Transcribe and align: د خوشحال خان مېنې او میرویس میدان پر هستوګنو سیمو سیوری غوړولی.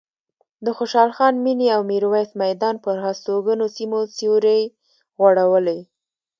د 0.65 0.67
خوشحال 0.77 1.11
خان 1.17 1.33
مېنې 1.45 1.67
او 1.75 1.81
میرویس 1.91 2.29
میدان 2.43 2.75
پر 2.83 2.95
هستوګنو 3.05 3.65
سیمو 3.75 3.99
سیوری 4.17 4.61
غوړولی. 5.19 5.79